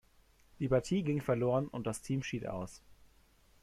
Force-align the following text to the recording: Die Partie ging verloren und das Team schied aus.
Die 0.57 0.67
Partie 0.67 1.03
ging 1.03 1.21
verloren 1.21 1.67
und 1.67 1.85
das 1.85 2.01
Team 2.01 2.23
schied 2.23 2.47
aus. 2.47 2.81